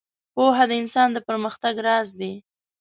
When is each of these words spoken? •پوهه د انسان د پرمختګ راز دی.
•پوهه 0.33 0.63
د 0.69 0.71
انسان 0.81 1.07
د 1.13 1.17
پرمختګ 1.27 1.75
راز 1.87 2.07
دی. 2.19 2.33